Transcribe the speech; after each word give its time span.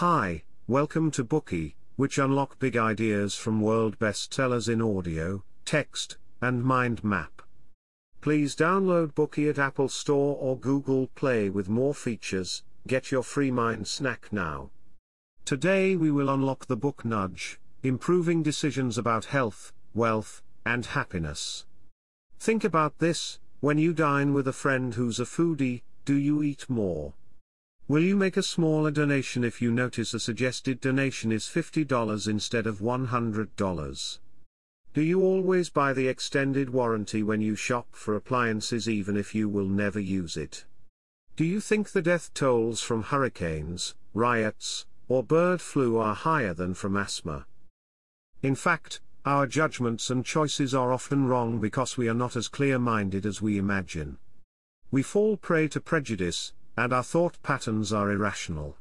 Hi, 0.00 0.42
welcome 0.66 1.10
to 1.12 1.24
Bookey, 1.24 1.72
which 1.96 2.18
unlock 2.18 2.58
big 2.58 2.76
ideas 2.76 3.34
from 3.34 3.62
world 3.62 3.98
bestsellers 3.98 4.68
in 4.68 4.82
audio, 4.82 5.42
text, 5.64 6.18
and 6.42 6.62
mind 6.62 7.02
map. 7.02 7.40
Please 8.20 8.54
download 8.54 9.14
Bookey 9.14 9.48
at 9.48 9.58
Apple 9.58 9.88
Store 9.88 10.36
or 10.38 10.58
Google 10.58 11.06
Play 11.14 11.48
with 11.48 11.70
more 11.70 11.94
features. 11.94 12.62
Get 12.86 13.10
your 13.10 13.22
free 13.22 13.50
mind 13.50 13.88
snack 13.88 14.30
now. 14.30 14.68
Today 15.46 15.96
we 15.96 16.10
will 16.10 16.28
unlock 16.28 16.66
the 16.66 16.76
book 16.76 17.02
Nudge, 17.02 17.58
improving 17.82 18.42
decisions 18.42 18.98
about 18.98 19.24
health, 19.24 19.72
wealth, 19.94 20.42
and 20.66 20.84
happiness. 20.84 21.64
Think 22.38 22.64
about 22.64 22.98
this 22.98 23.38
when 23.60 23.78
you 23.78 23.94
dine 23.94 24.34
with 24.34 24.46
a 24.46 24.52
friend 24.52 24.92
who's 24.92 25.18
a 25.18 25.24
foodie, 25.24 25.80
do 26.04 26.16
you 26.16 26.42
eat 26.42 26.68
more? 26.68 27.14
Will 27.88 28.02
you 28.02 28.16
make 28.16 28.36
a 28.36 28.42
smaller 28.42 28.90
donation 28.90 29.44
if 29.44 29.62
you 29.62 29.70
notice 29.70 30.12
a 30.12 30.18
suggested 30.18 30.80
donation 30.80 31.30
is 31.30 31.44
$50 31.44 32.26
instead 32.26 32.66
of 32.66 32.80
$100? 32.80 34.18
Do 34.92 35.02
you 35.02 35.22
always 35.22 35.70
buy 35.70 35.92
the 35.92 36.08
extended 36.08 36.70
warranty 36.70 37.22
when 37.22 37.40
you 37.40 37.54
shop 37.54 37.86
for 37.92 38.16
appliances 38.16 38.88
even 38.88 39.16
if 39.16 39.36
you 39.36 39.48
will 39.48 39.68
never 39.68 40.00
use 40.00 40.36
it? 40.36 40.64
Do 41.36 41.44
you 41.44 41.60
think 41.60 41.90
the 41.90 42.02
death 42.02 42.34
tolls 42.34 42.82
from 42.82 43.04
hurricanes, 43.04 43.94
riots, 44.14 44.86
or 45.06 45.22
bird 45.22 45.60
flu 45.60 45.96
are 45.96 46.16
higher 46.16 46.54
than 46.54 46.74
from 46.74 46.96
asthma? 46.96 47.46
In 48.42 48.56
fact, 48.56 49.00
our 49.24 49.46
judgments 49.46 50.10
and 50.10 50.24
choices 50.24 50.74
are 50.74 50.92
often 50.92 51.28
wrong 51.28 51.60
because 51.60 51.96
we 51.96 52.08
are 52.08 52.14
not 52.14 52.34
as 52.34 52.48
clear 52.48 52.80
minded 52.80 53.24
as 53.24 53.40
we 53.40 53.58
imagine. 53.58 54.18
We 54.90 55.04
fall 55.04 55.36
prey 55.36 55.68
to 55.68 55.80
prejudice, 55.80 56.52
and 56.76 56.92
our 56.92 57.02
thought 57.02 57.42
patterns 57.42 57.92
are 57.92 58.10
irrational. 58.10 58.76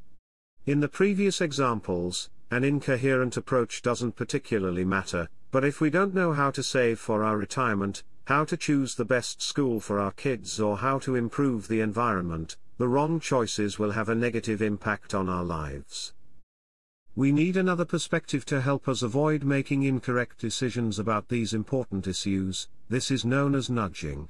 In 0.65 0.79
the 0.79 0.87
previous 0.87 1.41
examples, 1.41 2.29
an 2.51 2.63
incoherent 2.63 3.37
approach 3.37 3.81
doesn't 3.81 4.15
particularly 4.15 4.85
matter, 4.85 5.29
but 5.51 5.63
if 5.63 5.79
we 5.79 5.89
don't 5.89 6.13
know 6.13 6.33
how 6.33 6.51
to 6.51 6.63
save 6.63 6.99
for 6.99 7.23
our 7.23 7.37
retirement, 7.37 8.03
how 8.25 8.43
to 8.45 8.57
choose 8.57 8.95
the 8.95 9.05
best 9.05 9.41
school 9.41 9.79
for 9.79 9.99
our 9.99 10.11
kids 10.11 10.59
or 10.59 10.77
how 10.77 10.99
to 10.99 11.15
improve 11.15 11.67
the 11.67 11.81
environment, 11.81 12.57
the 12.77 12.87
wrong 12.87 13.19
choices 13.19 13.79
will 13.79 13.91
have 13.91 14.09
a 14.09 14.15
negative 14.15 14.61
impact 14.61 15.13
on 15.13 15.29
our 15.29 15.43
lives. 15.43 16.13
We 17.15 17.31
need 17.31 17.55
another 17.55 17.85
perspective 17.85 18.45
to 18.47 18.59
help 18.59 18.89
us 18.89 19.01
avoid 19.01 19.43
making 19.43 19.83
incorrect 19.83 20.39
decisions 20.39 20.99
about 20.99 21.29
these 21.29 21.53
important 21.53 22.07
issues, 22.07 22.67
this 22.89 23.09
is 23.09 23.23
known 23.23 23.55
as 23.55 23.69
nudging. 23.69 24.27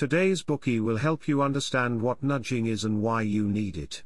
Today's 0.00 0.42
Bookey 0.42 0.80
will 0.80 0.96
help 0.96 1.28
you 1.28 1.42
understand 1.42 2.00
what 2.00 2.22
nudging 2.22 2.64
is 2.64 2.86
and 2.86 3.02
why 3.02 3.20
you 3.20 3.46
need 3.46 3.76
it. 3.76 4.02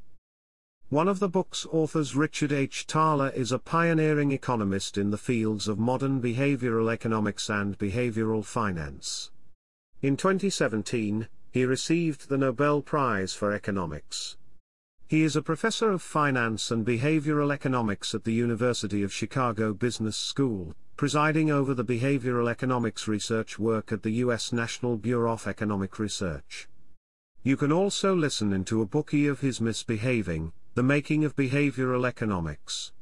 One 0.88 1.06
of 1.06 1.20
the 1.20 1.28
book's 1.28 1.68
authors 1.70 2.16
Richard 2.16 2.50
H. 2.50 2.84
Thaler 2.88 3.28
is 3.28 3.52
a 3.52 3.60
pioneering 3.60 4.32
economist 4.32 4.98
in 4.98 5.12
the 5.12 5.16
fields 5.16 5.68
of 5.68 5.78
modern 5.78 6.20
behavioral 6.20 6.92
economics 6.92 7.48
and 7.48 7.78
behavioral 7.78 8.44
finance. 8.44 9.30
In 10.02 10.16
2017, 10.16 11.28
he 11.52 11.64
received 11.64 12.28
the 12.28 12.38
Nobel 12.38 12.82
Prize 12.82 13.32
for 13.32 13.52
Economics. 13.52 14.36
He 15.06 15.22
is 15.22 15.36
a 15.36 15.42
professor 15.42 15.92
of 15.92 16.02
finance 16.02 16.72
and 16.72 16.84
behavioral 16.84 17.52
economics 17.52 18.16
at 18.16 18.24
the 18.24 18.32
University 18.32 19.04
of 19.04 19.12
Chicago 19.12 19.72
Business 19.72 20.16
School, 20.16 20.74
presiding 20.96 21.50
over 21.50 21.74
the 21.74 21.84
behavioral 21.84 22.48
economics 22.48 23.08
research 23.08 23.58
work 23.58 23.90
at 23.90 24.02
the 24.02 24.12
U.S. 24.24 24.52
National 24.52 24.96
Bureau 24.96 25.32
of 25.32 25.46
Economic 25.46 25.98
Research. 25.98 26.68
You 27.42 27.56
can 27.56 27.72
also 27.72 28.14
listen 28.14 28.52
into 28.52 28.80
a 28.80 28.86
Bookey 28.86 29.28
of 29.28 29.40
his 29.40 29.60
misbehaving, 29.60 30.52
The 30.74 30.82
Making 30.82 31.24
of 31.24 31.34
Behavioral 31.34 32.06
Economics. 32.06 32.92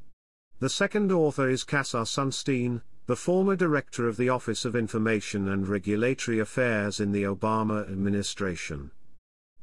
The 0.58 0.70
second 0.70 1.12
author 1.12 1.48
is 1.48 1.64
Cass 1.64 1.94
R. 1.94 2.04
Sunstein, 2.04 2.80
the 3.06 3.16
former 3.16 3.56
director 3.56 4.08
of 4.08 4.16
the 4.16 4.28
Office 4.28 4.64
of 4.64 4.74
Information 4.74 5.48
and 5.48 5.68
Regulatory 5.68 6.38
Affairs 6.38 6.98
in 6.98 7.12
the 7.12 7.24
Obama 7.24 7.82
administration. 7.90 8.90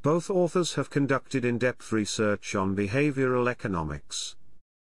Both 0.01 0.29
authors 0.29 0.75
have 0.75 0.89
conducted 0.89 1.43
in-depth 1.43 1.91
research 1.91 2.53
on 2.53 2.75
behavioral 2.75 3.49
economics. 3.49 4.35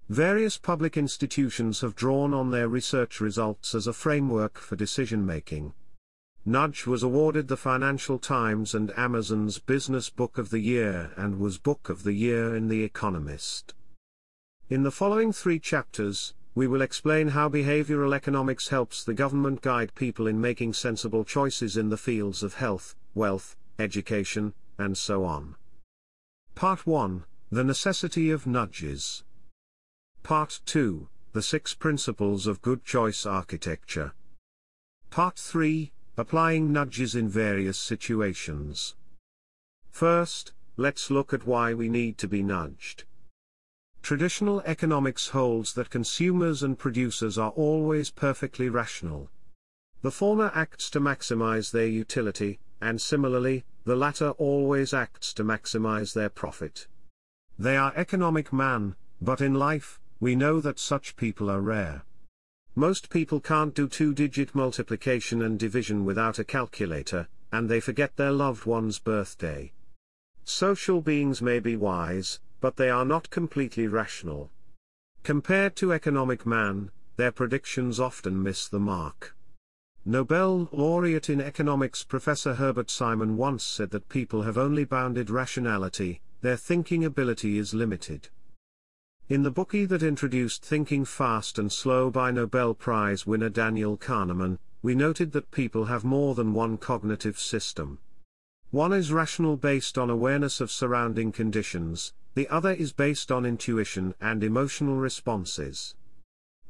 Various 0.10 0.58
public 0.58 0.98
institutions 0.98 1.82
have 1.82 1.96
drawn 1.96 2.34
on 2.34 2.50
their 2.50 2.68
research 2.68 3.22
results 3.22 3.76
as 3.76 3.86
a 3.86 3.94
framework 3.94 4.58
for 4.58 4.76
decision 4.76 5.24
making. 5.24 5.74
Nudge 6.44 6.88
was 6.88 7.04
awarded 7.04 7.48
the 7.48 7.56
Financial 7.56 8.18
Times 8.18 8.74
and 8.74 8.92
Amazon's 8.98 9.60
Business 9.60 10.10
Book 10.10 10.40
of 10.40 10.50
the 10.50 10.62
Year 10.62 11.12
and 11.16 11.38
was 11.38 11.60
Book 11.60 11.90
of 11.90 12.02
the 12.02 12.14
Year 12.14 12.56
in 12.56 12.70
The 12.70 12.84
Economist. 12.84 13.76
In 14.68 14.82
the 14.82 14.90
following 14.90 15.32
three 15.32 15.60
chapters, 15.60 16.34
we 16.56 16.66
will 16.66 16.82
explain 16.82 17.28
how 17.28 17.48
behavioral 17.48 18.16
economics 18.16 18.70
helps 18.70 19.04
the 19.04 19.14
government 19.14 19.62
guide 19.62 19.94
people 19.94 20.26
in 20.26 20.42
making 20.42 20.74
sensible 20.74 21.24
choices 21.24 21.78
in 21.78 21.90
the 21.90 21.98
fields 21.98 22.42
of 22.42 22.56
health, 22.56 22.96
wealth, 23.14 23.56
education, 23.78 24.54
and 24.76 24.98
so 24.98 25.24
on. 25.24 25.56
Part 26.56 26.88
1 26.88 27.26
The 27.52 27.64
Necessity 27.64 28.32
of 28.32 28.48
Nudges. 28.48 29.24
Part 30.30 30.60
2 30.68 31.08
The 31.34 31.42
Six 31.42 31.74
Principles 31.74 32.46
of 32.46 32.62
Good 32.62 32.86
Choice 32.86 33.26
Architecture. 33.26 34.14
Part 35.10 35.40
3 35.40 35.92
Applying 36.18 36.72
Nudges 36.72 37.16
in 37.16 37.28
Various 37.28 37.80
Situations. 37.80 38.94
First, 39.90 40.54
let's 40.78 41.10
look 41.10 41.34
at 41.34 41.48
why 41.48 41.74
we 41.74 41.90
need 41.90 42.20
to 42.20 42.28
be 42.28 42.44
nudged. 42.44 43.06
Traditional 44.04 44.62
economics 44.68 45.30
holds 45.30 45.74
that 45.74 45.90
consumers 45.90 46.62
and 46.62 46.78
producers 46.78 47.40
are 47.40 47.50
always 47.56 48.12
perfectly 48.12 48.70
rational. 48.70 49.32
The 50.04 50.12
former 50.12 50.52
acts 50.54 50.92
to 50.92 51.00
maximize 51.00 51.72
their 51.72 51.88
utility, 51.88 52.60
and 52.80 53.02
similarly, 53.02 53.66
the 53.84 53.96
latter 53.96 54.30
always 54.38 54.94
acts 54.94 55.34
to 55.34 55.44
maximize 55.44 56.14
their 56.14 56.30
profit. 56.30 56.86
They 57.58 57.76
are 57.76 57.94
economic 57.96 58.54
man, 58.54 58.96
but 59.20 59.42
in 59.42 59.56
life, 59.56 60.00
we 60.20 60.36
know 60.36 60.60
that 60.60 60.80
such 60.80 61.16
people 61.16 61.50
are 61.50 61.62
rare. 61.62 62.04
Most 62.76 63.10
people 63.10 63.40
can't 63.40 63.74
do 63.74 63.88
two-digit 63.88 64.54
multiplication 64.54 65.42
and 65.42 65.58
division 65.58 66.06
without 66.06 66.40
a 66.40 66.44
calculator, 66.44 67.28
and 67.52 67.70
they 67.70 67.80
forget 67.80 68.16
their 68.16 68.32
loved 68.32 68.66
one's 68.66 69.00
birthday. 69.00 69.72
Social 70.44 71.02
beings 71.02 71.42
may 71.42 71.60
be 71.60 71.76
wise, 71.76 72.40
but 72.62 72.76
they 72.76 72.90
are 72.90 73.06
not 73.06 73.30
completely 73.30 73.88
rational. 73.88 74.50
Compared 75.24 75.76
to 75.78 75.94
economic 75.94 76.46
man, 76.46 76.92
their 77.18 77.32
predictions 77.32 78.00
often 78.00 78.42
miss 78.42 78.68
the 78.68 78.80
mark. 78.80 79.36
Nobel 80.06 80.70
laureate 80.72 81.30
in 81.30 81.42
economics 81.42 82.04
Professor 82.04 82.56
Herbert 82.56 82.90
Simon 82.90 83.38
once 83.38 83.64
said 83.64 83.92
that 83.92 84.10
people 84.10 84.44
have 84.44 84.58
only 84.58 84.86
bounded 84.86 85.30
rationality, 85.30 86.22
their 86.42 86.56
thinking 86.56 87.04
ability 87.04 87.58
is 87.58 87.74
limited. 87.74 88.30
In 89.30 89.44
the 89.44 89.52
Bookey 89.52 89.88
that 89.90 90.02
introduced 90.02 90.66
Thinking 90.66 91.06
Fast 91.06 91.60
and 91.60 91.72
Slow 91.72 92.10
by 92.10 92.32
Nobel 92.32 92.74
Prize 92.74 93.28
winner 93.28 93.50
Daniel 93.50 93.96
Kahneman, 93.96 94.58
we 94.82 94.96
noted 94.96 95.34
that 95.34 95.52
people 95.52 95.86
have 95.86 96.04
more 96.04 96.34
than 96.34 96.52
one 96.52 96.80
cognitive 96.80 97.38
system. 97.38 98.00
One 98.72 98.92
is 98.92 99.12
rational 99.12 99.56
based 99.56 100.00
on 100.00 100.10
awareness 100.10 100.60
of 100.62 100.72
surrounding 100.72 101.32
conditions, 101.32 102.12
the 102.34 102.48
other 102.48 102.72
is 102.72 102.92
based 102.92 103.32
on 103.32 103.46
intuition 103.46 104.16
and 104.20 104.44
emotional 104.44 104.96
responses. 104.96 105.94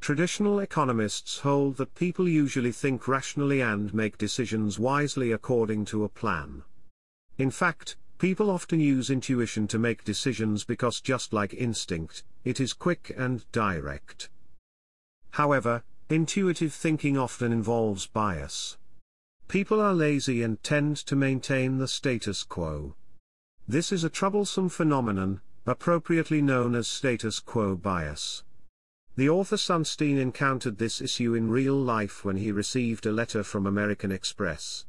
Traditional 0.01 0.59
economists 0.59 1.39
hold 1.39 1.77
that 1.77 1.95
people 1.95 2.27
usually 2.27 2.73
think 2.73 3.07
rationally 3.07 3.61
and 3.61 3.93
make 3.93 4.17
decisions 4.17 4.77
wisely 4.77 5.31
according 5.31 5.85
to 5.85 6.03
a 6.03 6.09
plan. 6.09 6.63
In 7.37 7.51
fact, 7.51 7.95
People 8.19 8.49
often 8.49 8.81
use 8.81 9.09
intuition 9.09 9.65
to 9.69 9.79
make 9.79 10.03
decisions 10.03 10.65
because 10.65 10.99
just 10.99 11.31
like 11.31 11.53
instinct, 11.53 12.25
it 12.43 12.59
is 12.59 12.73
quick 12.73 13.13
and 13.17 13.45
direct. 13.51 14.29
However, 15.31 15.83
intuitive 16.09 16.73
thinking 16.73 17.17
often 17.17 17.51
involves 17.51 18.07
bias. 18.07 18.77
People 19.47 19.81
are 19.81 19.93
lazy 19.93 20.43
and 20.43 20.61
tend 20.63 20.97
to 20.97 21.15
maintain 21.15 21.77
the 21.77 21.87
status 21.87 22.43
quo. 22.43 22.95
This 23.67 23.91
is 23.91 24.03
a 24.03 24.09
troublesome 24.09 24.69
phenomenon, 24.69 25.41
appropriately 25.65 26.41
known 26.41 26.75
as 26.75 26.87
status 26.87 27.39
quo 27.39 27.75
bias. 27.75 28.43
The 29.15 29.29
author 29.29 29.57
Sunstein 29.57 30.17
encountered 30.17 30.77
this 30.77 31.01
issue 31.01 31.33
in 31.33 31.49
real 31.49 31.75
life 31.75 32.23
when 32.23 32.37
he 32.37 32.51
received 32.51 33.05
a 33.05 33.11
letter 33.11 33.43
from 33.43 33.67
American 33.67 34.11
Express. 34.11 34.85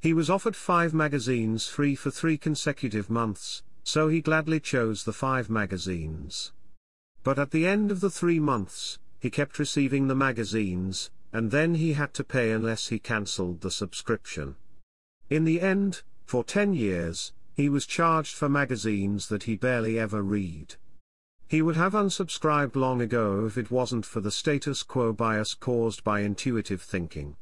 He 0.00 0.14
was 0.14 0.30
offered 0.30 0.56
five 0.56 0.94
magazines 0.94 1.66
free 1.66 1.94
for 1.94 2.10
three 2.10 2.38
consecutive 2.38 3.10
months, 3.10 3.62
so 3.84 4.08
he 4.08 4.20
gladly 4.20 4.60
chose 4.60 5.04
the 5.04 5.12
five 5.12 5.50
magazines. 5.50 6.52
But 7.22 7.38
at 7.38 7.50
the 7.50 7.66
end 7.66 7.90
of 7.90 8.00
the 8.00 8.10
three 8.10 8.40
months, 8.40 8.98
he 9.18 9.30
kept 9.30 9.58
receiving 9.58 10.08
the 10.08 10.14
magazines, 10.14 11.10
and 11.32 11.50
then 11.50 11.74
he 11.74 11.92
had 11.92 12.14
to 12.14 12.24
pay 12.24 12.50
unless 12.52 12.88
he 12.88 12.98
cancelled 12.98 13.60
the 13.60 13.70
subscription. 13.70 14.56
In 15.28 15.44
the 15.44 15.60
end, 15.60 16.02
for 16.24 16.42
ten 16.42 16.72
years, 16.72 17.32
he 17.54 17.68
was 17.68 17.86
charged 17.86 18.34
for 18.34 18.48
magazines 18.48 19.28
that 19.28 19.42
he 19.42 19.56
barely 19.56 19.98
ever 19.98 20.22
read. 20.22 20.76
He 21.46 21.62
would 21.62 21.76
have 21.76 21.92
unsubscribed 21.92 22.76
long 22.76 23.02
ago 23.02 23.44
if 23.44 23.58
it 23.58 23.70
wasn't 23.70 24.06
for 24.06 24.20
the 24.20 24.30
status 24.30 24.82
quo 24.82 25.12
bias 25.12 25.54
caused 25.54 26.02
by 26.02 26.20
intuitive 26.20 26.80
thinking. 26.80 27.36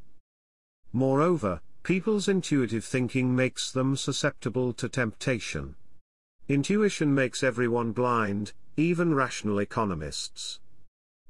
Moreover, 0.92 1.60
people's 1.82 2.26
intuitive 2.26 2.84
thinking 2.84 3.36
makes 3.36 3.70
them 3.70 3.96
susceptible 3.96 4.72
to 4.72 4.88
temptation. 4.88 5.76
Intuition 6.48 7.14
makes 7.14 7.42
everyone 7.42 7.92
blind, 7.92 8.54
even 8.78 9.12
rational 9.12 9.58
economists. 9.58 10.60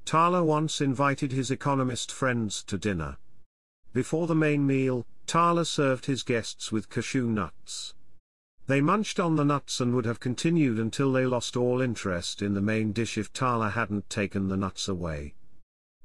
Thaler 0.05 0.43
once 0.43 0.81
invited 0.81 1.31
his 1.31 1.49
economist 1.49 2.11
friends 2.11 2.63
to 2.63 2.77
dinner. 2.77 3.17
Before 3.91 4.27
the 4.27 4.35
main 4.35 4.67
meal, 4.67 5.07
Thaler 5.25 5.65
served 5.65 6.05
his 6.05 6.21
guests 6.21 6.71
with 6.71 6.89
cashew 6.89 7.27
nuts. 7.27 7.95
They 8.67 8.81
munched 8.81 9.19
on 9.19 9.35
the 9.35 9.43
nuts 9.43 9.81
and 9.81 9.95
would 9.95 10.05
have 10.05 10.19
continued 10.19 10.77
until 10.77 11.11
they 11.11 11.25
lost 11.25 11.57
all 11.57 11.81
interest 11.81 12.43
in 12.43 12.53
the 12.53 12.61
main 12.61 12.91
dish 12.91 13.17
if 13.17 13.27
Thaler 13.27 13.69
hadn't 13.69 14.11
taken 14.11 14.47
the 14.47 14.57
nuts 14.57 14.87
away. 14.87 15.33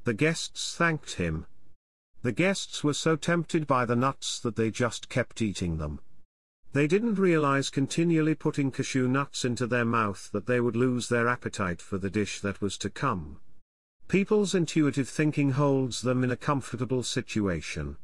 The 0.05 0.14
guests 0.14 0.75
thanked 0.75 1.17
him. 1.17 1.44
The 2.23 2.32
guests 2.32 2.82
were 2.82 2.94
so 2.94 3.17
tempted 3.17 3.67
by 3.67 3.85
the 3.85 3.97
nuts 3.97 4.40
that 4.40 4.56
they 4.56 4.70
just 4.70 5.11
kept 5.11 5.43
eating 5.43 5.76
them. 5.76 6.00
They 6.75 6.88
didn't 6.88 7.21
realize 7.21 7.71
continually 7.71 8.35
putting 8.35 8.73
cashew 8.73 9.06
nuts 9.06 9.44
into 9.44 9.69
their 9.69 9.85
mouth 9.85 10.29
that 10.32 10.47
they 10.47 10.61
would 10.61 10.75
lose 10.75 11.09
their 11.09 11.29
appetite 11.29 11.81
for 11.81 11.99
the 11.99 12.11
dish 12.11 12.41
that 12.41 12.61
was 12.61 12.76
to 12.79 12.91
come. 12.91 13.38
People's 14.09 14.56
intuitive 14.56 15.09
thinking 15.09 15.53
holds 15.53 16.03
them 16.03 16.25
in 16.25 16.32
a 16.32 16.37
comfortable 16.37 17.05
situation. 17.05 17.97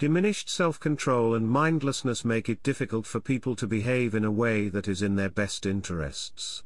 Diminished 0.00 0.50
self-control 0.50 1.32
and 1.32 1.48
mindlessness 1.48 2.24
make 2.24 2.48
it 2.48 2.64
difficult 2.64 3.06
for 3.06 3.20
people 3.20 3.54
to 3.54 3.68
behave 3.68 4.16
in 4.16 4.24
a 4.24 4.32
way 4.32 4.68
that 4.68 4.88
is 4.88 5.00
in 5.00 5.14
their 5.14 5.30
best 5.30 5.64
interests. 5.64 6.64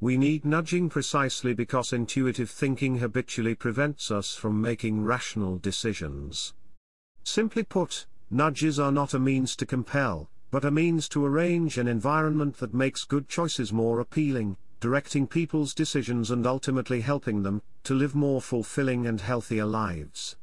We 0.00 0.16
need 0.16 0.44
nudging 0.44 0.88
precisely 0.88 1.54
because 1.54 1.92
intuitive 1.92 2.50
thinking 2.50 2.98
habitually 2.98 3.54
prevents 3.54 4.10
us 4.10 4.34
from 4.34 4.60
making 4.60 5.04
rational 5.04 5.58
decisions. 5.58 6.52
Simply 7.22 7.62
put, 7.62 8.06
nudges 8.28 8.80
are 8.80 8.90
not 8.90 9.14
a 9.14 9.20
means 9.20 9.54
to 9.54 9.66
compel, 9.66 10.28
but 10.52 10.66
a 10.66 10.70
means 10.70 11.08
to 11.08 11.24
arrange 11.24 11.78
an 11.78 11.88
environment 11.88 12.58
that 12.58 12.74
makes 12.74 13.04
good 13.04 13.26
choices 13.26 13.72
more 13.72 14.00
appealing, 14.00 14.54
directing 14.80 15.26
people's 15.26 15.72
decisions 15.72 16.30
and 16.30 16.46
ultimately 16.46 17.00
helping 17.00 17.42
them 17.42 17.62
to 17.82 17.94
live 17.94 18.14
more 18.14 18.40
fulfilling 18.40 19.06
and 19.06 19.22
healthier 19.22 19.64
lives. 19.64 20.36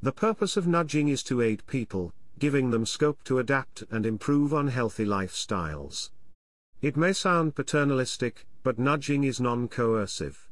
The 0.00 0.12
purpose 0.12 0.56
of 0.56 0.68
nudging 0.68 1.08
is 1.08 1.24
to 1.24 1.42
aid 1.42 1.66
people, 1.66 2.14
giving 2.38 2.70
them 2.70 2.86
scope 2.86 3.24
to 3.24 3.40
adapt 3.40 3.82
and 3.90 4.06
improve 4.06 4.52
unhealthy 4.52 5.04
lifestyles. 5.04 6.10
It 6.80 6.96
may 6.96 7.12
sound 7.12 7.56
paternalistic, 7.56 8.46
but 8.62 8.78
nudging 8.78 9.24
is 9.24 9.40
non 9.40 9.66
coercive. 9.66 10.48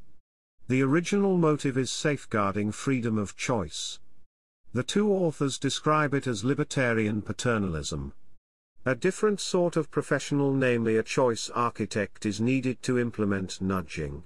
The 0.67 0.81
original 0.81 1.37
motive 1.37 1.77
is 1.77 1.91
safeguarding 1.91 2.73
freedom 2.73 3.17
of 3.17 3.37
choice. 3.37 3.99
The 4.73 4.83
two 4.83 5.09
authors 5.09 5.57
describe 5.57 6.13
it 6.13 6.27
as 6.27 6.43
libertarian 6.43 7.21
paternalism. 7.21 8.11
A 8.83 8.95
different 8.95 9.39
sort 9.39 9.75
of 9.75 9.91
professional 9.91 10.55
namely 10.55 10.97
a 10.97 11.03
choice 11.03 11.51
architect 11.51 12.25
is 12.25 12.41
needed 12.41 12.81
to 12.81 12.97
implement 12.97 13.61
nudging. 13.61 14.23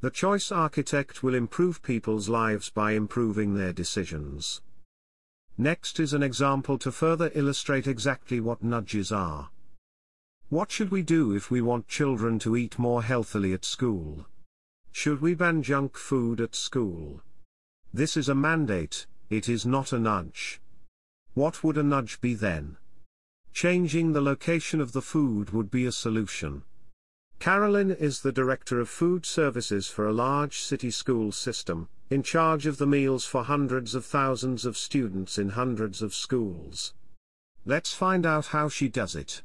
The 0.00 0.10
choice 0.10 0.50
architect 0.50 1.22
will 1.22 1.36
improve 1.36 1.84
people's 1.84 2.28
lives 2.28 2.68
by 2.68 2.92
improving 2.92 3.54
their 3.54 3.72
decisions. 3.72 4.60
Next 5.56 6.00
is 6.00 6.12
an 6.12 6.24
example 6.24 6.78
to 6.78 6.90
further 6.90 7.30
illustrate 7.36 7.86
exactly 7.86 8.40
what 8.40 8.60
nudges 8.60 9.12
are. 9.12 9.50
What 10.48 10.72
should 10.72 10.90
we 10.90 11.02
do 11.02 11.32
if 11.32 11.52
we 11.52 11.60
want 11.60 11.86
children 11.86 12.40
to 12.40 12.56
eat 12.56 12.80
more 12.80 13.04
healthily 13.04 13.52
at 13.52 13.64
school? 13.64 14.26
Should 14.90 15.20
we 15.20 15.34
ban 15.34 15.62
junk 15.62 15.96
food 15.96 16.40
at 16.40 16.56
school? 16.56 17.22
This 17.94 18.16
is 18.16 18.28
a 18.28 18.34
mandate, 18.34 19.06
it 19.30 19.48
is 19.48 19.64
not 19.64 19.92
a 19.92 19.98
nudge. 20.00 20.60
What 21.34 21.62
would 21.62 21.78
a 21.78 21.84
nudge 21.84 22.20
be 22.20 22.34
then? 22.34 22.78
Changing 23.56 24.12
the 24.12 24.20
location 24.20 24.82
of 24.82 24.92
the 24.92 25.00
food 25.00 25.48
would 25.48 25.70
be 25.70 25.86
a 25.86 25.90
solution. 25.90 26.62
Carolyn 27.38 27.90
is 27.90 28.20
the 28.20 28.30
director 28.30 28.80
of 28.80 28.90
food 28.90 29.24
services 29.24 29.88
for 29.88 30.06
a 30.06 30.12
large 30.12 30.58
city 30.58 30.90
school 30.90 31.32
system, 31.32 31.88
in 32.10 32.22
charge 32.22 32.66
of 32.66 32.76
the 32.76 32.86
meals 32.86 33.24
for 33.24 33.44
hundreds 33.44 33.94
of 33.94 34.04
thousands 34.04 34.66
of 34.66 34.76
students 34.76 35.38
in 35.38 35.48
hundreds 35.48 36.02
of 36.02 36.14
schools. 36.14 36.92
Let's 37.64 37.94
find 37.94 38.26
out 38.26 38.48
how 38.48 38.68
she 38.68 38.90
does 38.90 39.16
it. 39.16 39.42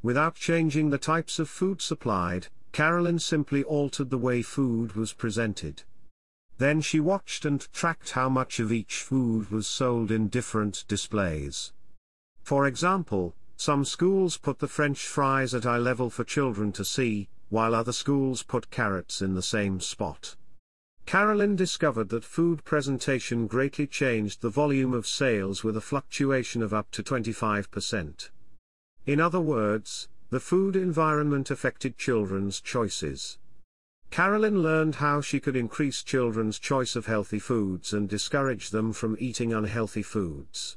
Without 0.00 0.34
changing 0.34 0.88
the 0.88 0.96
types 0.96 1.38
of 1.38 1.50
food 1.50 1.82
supplied, 1.82 2.46
Carolyn 2.72 3.18
simply 3.18 3.62
altered 3.64 4.08
the 4.08 4.16
way 4.16 4.40
food 4.40 4.96
was 4.96 5.12
presented. 5.12 5.82
Then 6.56 6.80
she 6.80 7.00
watched 7.00 7.44
and 7.44 7.70
tracked 7.70 8.12
how 8.12 8.30
much 8.30 8.60
of 8.60 8.72
each 8.72 8.94
food 9.02 9.50
was 9.50 9.66
sold 9.66 10.10
in 10.10 10.28
different 10.28 10.86
displays. 10.88 11.74
For 12.50 12.66
example, 12.66 13.36
some 13.56 13.84
schools 13.84 14.36
put 14.36 14.58
the 14.58 14.66
French 14.66 15.06
fries 15.06 15.54
at 15.54 15.64
eye 15.64 15.78
level 15.78 16.10
for 16.10 16.24
children 16.24 16.72
to 16.72 16.84
see, 16.84 17.28
while 17.48 17.76
other 17.76 17.92
schools 17.92 18.42
put 18.42 18.72
carrots 18.72 19.22
in 19.22 19.34
the 19.34 19.40
same 19.56 19.78
spot. 19.78 20.34
Carolyn 21.06 21.54
discovered 21.54 22.08
that 22.08 22.24
food 22.24 22.64
presentation 22.64 23.46
greatly 23.46 23.86
changed 23.86 24.42
the 24.42 24.50
volume 24.50 24.92
of 24.92 25.06
sales 25.06 25.62
with 25.62 25.76
a 25.76 25.80
fluctuation 25.80 26.60
of 26.60 26.74
up 26.74 26.90
to 26.90 27.04
25%. 27.04 28.30
In 29.06 29.20
other 29.20 29.40
words, 29.40 30.08
the 30.30 30.40
food 30.40 30.74
environment 30.74 31.52
affected 31.52 31.96
children's 31.98 32.60
choices. 32.60 33.38
Carolyn 34.10 34.60
learned 34.60 34.96
how 34.96 35.20
she 35.20 35.38
could 35.38 35.54
increase 35.54 36.02
children's 36.02 36.58
choice 36.58 36.96
of 36.96 37.06
healthy 37.06 37.38
foods 37.38 37.92
and 37.92 38.08
discourage 38.08 38.70
them 38.70 38.92
from 38.92 39.16
eating 39.20 39.54
unhealthy 39.54 40.02
foods. 40.02 40.76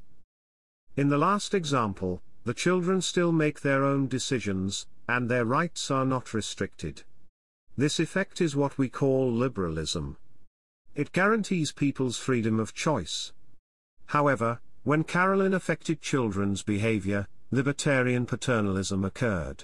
In 0.95 1.09
the 1.09 1.17
last 1.17 1.55
example, 1.55 2.21
the 2.43 2.53
children 2.53 3.01
still 3.01 3.31
make 3.31 3.61
their 3.61 3.83
own 3.83 4.07
decisions, 4.07 4.85
and 5.07 5.27
their 5.27 5.43
rights 5.43 5.89
are 5.89 6.05
not 6.05 6.33
restricted. 6.35 7.01
This 7.75 7.99
effect 7.99 8.39
is 8.39 8.55
what 8.55 8.77
we 8.77 8.89
call 8.89 9.31
liberalism. 9.31 10.17
It 10.93 11.11
guarantees 11.11 11.71
people's 11.71 12.19
freedom 12.19 12.59
of 12.59 12.75
choice. 12.75 13.33
However, 14.07 14.59
when 14.83 15.03
Carolyn 15.03 15.55
affected 15.55 15.99
children's 15.99 16.61
behavior, 16.61 17.27
libertarian 17.49 18.27
paternalism 18.27 19.03
occurred. 19.03 19.63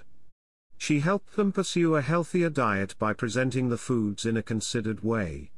She 0.80 1.02
helped 1.02 1.36
them 1.36 1.52
pursue 1.52 1.96
a 1.96 2.02
healthier 2.02 2.50
diet 2.50 2.96
by 2.98 3.14
presenting 3.14 3.70
the 3.70 3.78
foods 3.78 4.25
in 4.25 4.36
a 4.36 4.42
considered 4.42 5.04
way. 5.04 5.51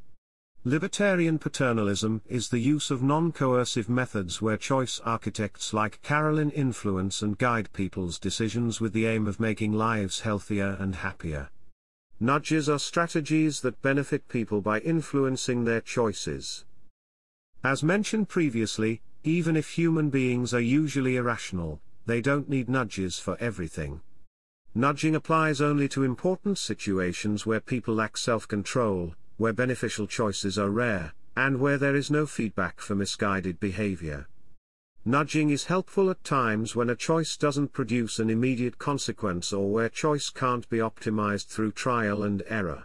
Libertarian 0.63 1.39
paternalism 1.39 2.21
is 2.27 2.49
the 2.49 2.59
use 2.59 2.91
of 2.91 3.01
non-coercive 3.01 3.89
methods 3.89 4.43
where 4.43 4.57
choice 4.57 5.01
architects 5.03 5.73
like 5.73 5.99
Carolyn 6.03 6.51
influence 6.51 7.23
and 7.23 7.35
guide 7.35 7.73
people's 7.73 8.19
decisions 8.19 8.79
with 8.79 8.93
the 8.93 9.07
aim 9.07 9.25
of 9.25 9.39
making 9.39 9.73
lives 9.73 10.19
healthier 10.19 10.77
and 10.79 10.97
happier. 10.97 11.49
Nudges 12.19 12.69
are 12.69 12.77
strategies 12.77 13.61
that 13.61 13.81
benefit 13.81 14.27
people 14.27 14.61
by 14.61 14.79
influencing 14.81 15.63
their 15.63 15.81
choices. 15.81 16.63
As 17.63 17.81
mentioned 17.81 18.29
previously, 18.29 19.01
even 19.23 19.55
if 19.55 19.69
human 19.69 20.11
beings 20.11 20.53
are 20.53 20.59
usually 20.59 21.15
irrational, 21.15 21.79
they 22.05 22.21
don't 22.21 22.49
need 22.49 22.69
nudges 22.69 23.17
for 23.17 23.35
everything. 23.39 24.01
Nudging 24.75 25.15
applies 25.15 25.59
only 25.59 25.89
to 25.89 26.03
important 26.03 26.59
situations 26.59 27.47
where 27.47 27.59
people 27.59 27.95
lack 27.95 28.15
self-control, 28.15 29.15
where 29.41 29.51
beneficial 29.51 30.05
choices 30.05 30.59
are 30.59 30.69
rare, 30.69 31.15
and 31.35 31.59
where 31.59 31.79
there 31.79 31.95
is 31.95 32.11
no 32.11 32.27
feedback 32.27 32.79
for 32.79 32.93
misguided 32.93 33.59
behavior. 33.59 34.27
Nudging 35.03 35.49
is 35.49 35.65
helpful 35.65 36.11
at 36.11 36.23
times 36.23 36.75
when 36.75 36.91
a 36.91 36.95
choice 36.95 37.35
doesn't 37.37 37.73
produce 37.73 38.19
an 38.19 38.29
immediate 38.29 38.77
consequence 38.77 39.51
or 39.51 39.71
where 39.71 39.89
choice 39.89 40.29
can't 40.29 40.69
be 40.69 40.77
optimized 40.77 41.47
through 41.47 41.71
trial 41.71 42.21
and 42.21 42.43
error. 42.49 42.83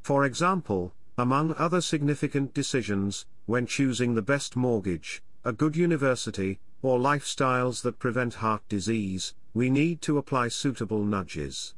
For 0.00 0.24
example, 0.24 0.94
among 1.18 1.54
other 1.58 1.82
significant 1.82 2.54
decisions, 2.54 3.26
when 3.44 3.66
choosing 3.66 4.14
the 4.14 4.22
best 4.22 4.56
mortgage, 4.56 5.22
a 5.44 5.52
good 5.52 5.76
university, 5.76 6.60
or 6.80 6.98
lifestyles 6.98 7.82
that 7.82 7.98
prevent 7.98 8.36
heart 8.36 8.62
disease, 8.70 9.34
we 9.52 9.68
need 9.68 10.00
to 10.00 10.16
apply 10.16 10.48
suitable 10.48 11.04
nudges. 11.04 11.74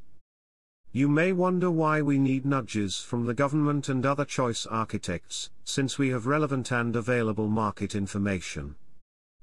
You 0.97 1.11
may 1.11 1.31
wonder 1.31 1.71
why 1.71 2.01
we 2.01 2.17
need 2.17 2.47
nudges 2.47 2.97
from 3.01 3.27
the 3.27 3.35
government 3.35 3.91
and 3.91 4.07
other 4.07 4.25
choice 4.25 4.65
architects, 4.65 5.51
since 5.63 5.99
we 5.99 6.09
have 6.09 6.27
relevant 6.27 6.73
and 6.73 6.97
available 6.97 7.49
market 7.49 7.95
information. 7.95 8.77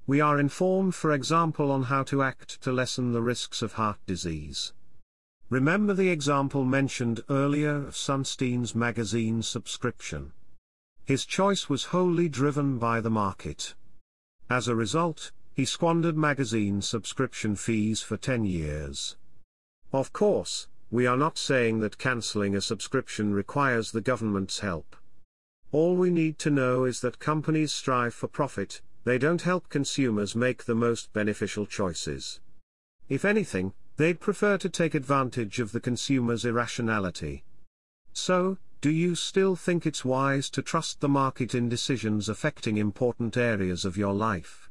We 0.04 0.20
are 0.20 0.40
informed 0.40 0.96
for 0.96 1.12
example 1.12 1.70
on 1.70 1.84
how 1.84 2.02
to 2.10 2.24
act 2.24 2.60
to 2.62 2.72
lessen 2.72 3.12
the 3.12 3.22
risks 3.22 3.62
of 3.62 3.74
heart 3.74 3.98
disease. 4.04 4.72
Remember 5.48 5.94
the 5.94 6.08
example 6.08 6.64
mentioned 6.64 7.22
earlier 7.30 7.86
of 7.86 7.96
Sunstein's 7.96 8.74
magazine 8.74 9.40
subscription. 9.40 10.32
His 11.04 11.24
choice 11.24 11.68
was 11.68 11.84
wholly 11.84 12.28
driven 12.28 12.78
by 12.80 13.00
the 13.00 13.10
market. 13.10 13.76
As 14.50 14.66
a 14.66 14.74
result, 14.74 15.30
he 15.52 15.64
squandered 15.64 16.16
magazine 16.16 16.82
subscription 16.82 17.54
fees 17.54 18.02
for 18.02 18.16
10 18.16 18.44
years. 18.44 19.16
Of 19.92 20.12
course, 20.12 20.66
we 20.94 21.08
are 21.08 21.16
not 21.16 21.36
saying 21.36 21.80
that 21.80 21.98
cancelling 21.98 22.54
a 22.54 22.60
subscription 22.60 23.34
requires 23.34 23.90
the 23.90 24.00
government's 24.00 24.60
help. 24.60 24.94
All 25.72 25.96
we 25.96 26.08
need 26.08 26.38
to 26.38 26.50
know 26.50 26.84
is 26.84 27.00
that 27.00 27.18
companies 27.18 27.72
strive 27.72 28.14
for 28.14 28.28
profit, 28.28 28.80
they 29.02 29.18
don't 29.18 29.42
help 29.42 29.68
consumers 29.68 30.36
make 30.36 30.66
the 30.66 30.74
most 30.76 31.12
beneficial 31.12 31.66
choices. 31.66 32.38
If 33.08 33.24
anything, 33.24 33.72
they'd 33.96 34.20
prefer 34.20 34.56
to 34.58 34.68
take 34.68 34.94
advantage 34.94 35.58
of 35.58 35.72
the 35.72 35.80
consumer's 35.80 36.44
irrationality. 36.44 37.42
So, 38.12 38.58
do 38.80 38.90
you 38.90 39.16
still 39.16 39.56
think 39.56 39.86
it's 39.86 40.04
wise 40.04 40.48
to 40.50 40.62
trust 40.62 41.00
the 41.00 41.08
market 41.08 41.56
in 41.56 41.68
decisions 41.68 42.28
affecting 42.28 42.76
important 42.76 43.36
areas 43.36 43.84
of 43.84 43.96
your 43.96 44.14
life? 44.14 44.70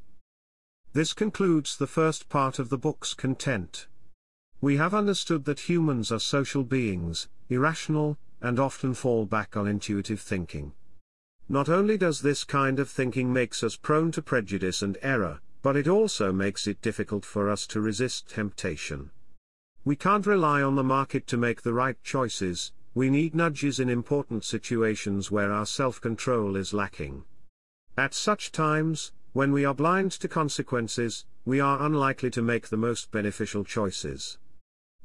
This 0.94 1.12
concludes 1.12 1.76
the 1.76 1.86
first 1.86 2.30
part 2.30 2.58
of 2.58 2.70
the 2.70 2.78
book's 2.78 3.12
content. 3.12 3.88
We 4.60 4.76
have 4.76 4.94
understood 4.94 5.44
that 5.44 5.68
humans 5.68 6.10
are 6.10 6.18
social 6.18 6.64
beings, 6.64 7.28
irrational, 7.48 8.18
and 8.40 8.58
often 8.58 8.94
fall 8.94 9.26
back 9.26 9.56
on 9.56 9.66
intuitive 9.66 10.20
thinking. 10.20 10.72
Not 11.48 11.68
only 11.68 11.98
does 11.98 12.22
this 12.22 12.44
kind 12.44 12.78
of 12.78 12.88
thinking 12.88 13.32
makes 13.32 13.62
us 13.62 13.76
prone 13.76 14.10
to 14.12 14.22
prejudice 14.22 14.80
and 14.80 14.96
error, 15.02 15.40
but 15.62 15.76
it 15.76 15.88
also 15.88 16.32
makes 16.32 16.66
it 16.66 16.80
difficult 16.80 17.24
for 17.24 17.50
us 17.50 17.66
to 17.68 17.80
resist 17.80 18.28
temptation. 18.28 19.10
We 19.84 19.96
can't 19.96 20.26
rely 20.26 20.62
on 20.62 20.76
the 20.76 20.82
market 20.82 21.26
to 21.28 21.36
make 21.36 21.62
the 21.62 21.74
right 21.74 22.02
choices, 22.02 22.72
we 22.94 23.10
need 23.10 23.34
nudges 23.34 23.80
in 23.80 23.90
important 23.90 24.44
situations 24.44 25.30
where 25.30 25.52
our 25.52 25.66
self-control 25.66 26.56
is 26.56 26.72
lacking. 26.72 27.24
At 27.96 28.14
such 28.14 28.52
times, 28.52 29.12
when 29.32 29.52
we 29.52 29.64
are 29.64 29.74
blind 29.74 30.12
to 30.12 30.28
consequences, 30.28 31.26
we 31.44 31.60
are 31.60 31.82
unlikely 31.82 32.30
to 32.30 32.42
make 32.42 32.68
the 32.68 32.76
most 32.76 33.10
beneficial 33.10 33.64
choices. 33.64 34.38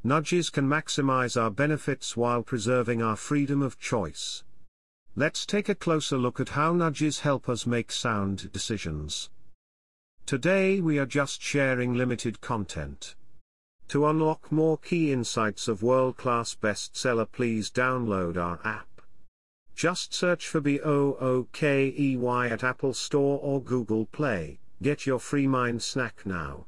Nudges 0.03 0.50
can 0.50 0.65
maximize 0.65 1.39
our 1.39 1.51
benefits 1.51 2.15
while 2.15 2.41
preserving 2.41 3.01
our 3.01 3.18
freedom 3.18 3.62
of 3.62 3.77
choice. 3.77 4.46
Let's 5.18 5.46
take 5.46 5.68
a 5.68 5.75
closer 5.75 6.18
look 6.18 6.39
at 6.39 6.50
how 6.50 6.72
nudges 6.72 7.20
help 7.20 7.50
us 7.50 7.65
make 7.65 7.91
sound 7.91 8.50
decisions. 8.53 9.29
Today 10.25 10.79
we 10.79 11.00
are 11.00 11.06
just 11.06 11.41
sharing 11.41 11.96
limited 11.96 12.39
content. 12.39 13.15
To 13.89 14.06
unlock 14.08 14.53
more 14.53 14.77
key 14.77 15.12
insights 15.12 15.68
of 15.68 15.84
world-class 15.84 16.56
bestseller 16.56 17.27
please 17.29 17.70
download 17.70 18.38
our 18.38 18.62
app. 18.63 19.01
Just 19.75 20.13
search 20.13 20.48
for 20.48 20.62
B-O-O-K-E-Y 20.62 22.48
at 22.48 22.63
Apple 22.63 22.94
Store 22.94 23.39
or 23.41 23.62
Google 23.62 24.06
Play. 24.06 24.60
Get 24.82 25.06
your 25.06 25.20
free 25.20 25.48
mind 25.48 25.82
snack 25.82 26.25
now. 26.25 26.68